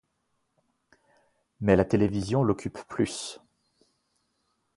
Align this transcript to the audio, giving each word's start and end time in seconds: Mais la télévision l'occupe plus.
Mais 1.59 1.75
la 1.75 1.85
télévision 1.85 2.41
l'occupe 2.43 2.79
plus. 2.87 3.39